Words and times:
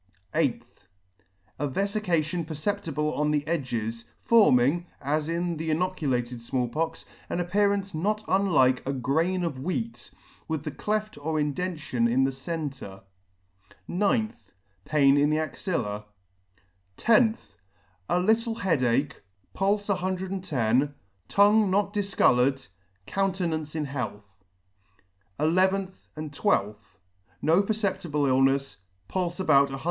8th. 0.33 0.87
A 1.59 1.67
vefication 1.67 2.47
perceptible 2.47 3.13
on 3.13 3.29
the 3.29 3.47
edges, 3.47 4.05
forming, 4.23 4.87
as 4.99 5.29
in 5.29 5.57
the 5.57 5.69
inoculated 5.69 6.41
Small 6.41 6.67
Pox, 6.67 7.05
an 7.29 7.39
appearance 7.39 7.93
not 7.93 8.23
unlike 8.27 8.81
a 8.87 8.93
grain 8.93 9.43
of 9.43 9.59
wheat, 9.59 10.09
with 10.47 10.63
the 10.63 10.71
cleft 10.71 11.19
or 11.19 11.35
indention 11.35 12.09
in 12.11 12.23
the 12.23 12.31
centre. 12.31 13.01
gth. 13.87 14.49
Pain 14.85 15.17
in 15.17 15.29
the 15.29 15.37
axilla, 15.37 16.05
loth. 17.07 17.55
A 18.09 18.19
little 18.19 18.55
head 18.55 18.81
ache; 18.81 19.21
pulfe 19.55 19.87
no* 19.87 20.87
tongue 21.27 21.69
not 21.69 21.93
difcoloured; 21.93 22.67
countenance 23.05 23.75
in 23.75 23.85
health. 23.85 24.25
nth.— 25.39 26.07
12th. 26.17 26.97
No 27.43 27.61
perceptible 27.61 28.23
illnefs; 28.25 28.77
pulfe 29.07 29.39
about 29.39 29.67
100. 29.69 29.79